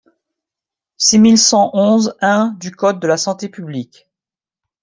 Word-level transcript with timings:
six 0.97 1.19
mille 1.19 1.37
cent 1.37 1.69
onze-un 1.73 2.53
du 2.59 2.71
code 2.71 2.99
de 2.99 3.05
la 3.05 3.17
santé 3.17 3.49
publique. 3.49 4.07